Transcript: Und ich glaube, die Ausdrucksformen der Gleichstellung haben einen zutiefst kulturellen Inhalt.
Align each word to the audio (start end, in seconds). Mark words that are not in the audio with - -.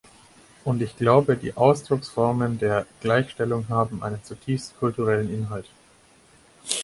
Und 0.63 0.81
ich 0.81 0.97
glaube, 0.97 1.37
die 1.37 1.55
Ausdrucksformen 1.55 2.57
der 2.57 2.87
Gleichstellung 3.01 3.69
haben 3.69 4.01
einen 4.01 4.23
zutiefst 4.23 4.75
kulturellen 4.79 5.31
Inhalt. 5.31 5.69